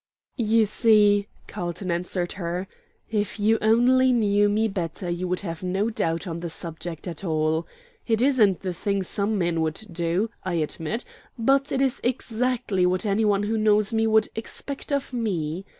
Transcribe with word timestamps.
"You 0.39 0.65
see," 0.65 1.27
Carlton 1.47 1.91
answered 1.91 2.31
her, 2.31 2.67
"if 3.11 3.39
you 3.39 3.59
only 3.61 4.11
knew 4.11 4.49
me 4.49 4.67
better 4.67 5.07
you 5.07 5.27
would 5.27 5.41
have 5.41 5.61
no 5.61 5.91
doubt 5.91 6.25
on 6.25 6.39
the 6.39 6.49
subject 6.49 7.07
at 7.07 7.23
all. 7.23 7.67
It 8.07 8.19
isn't 8.19 8.61
the 8.61 8.73
thing 8.73 9.03
some 9.03 9.37
men 9.37 9.61
would 9.61 9.79
do, 9.91 10.31
I 10.43 10.55
admit, 10.55 11.05
but 11.37 11.71
it 11.71 11.83
is 11.83 12.01
exactly 12.03 12.83
what 12.83 13.05
any 13.05 13.25
one 13.25 13.43
who 13.43 13.59
knows 13.59 13.93
me 13.93 14.07
would 14.07 14.29
expect 14.35 14.91
of 14.91 15.13
me. 15.13 15.67